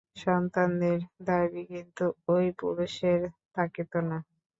সন্তানদের 0.17 0.99
দাবী 1.27 1.63
কিন্তু 1.71 2.05
ঐ 2.27 2.55
পুরুষের 2.59 3.19
থাকিত 3.55 3.93
না। 4.09 4.17